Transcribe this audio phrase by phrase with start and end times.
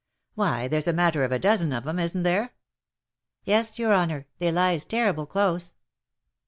[0.33, 2.55] "Why there's a matter of a dozen of 'em, isn't there?""
[3.43, 5.75] Yes, your honour, they lies terrible close."